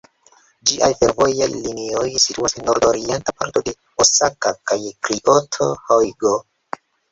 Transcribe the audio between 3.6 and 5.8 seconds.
de Osaka kaj Kioto,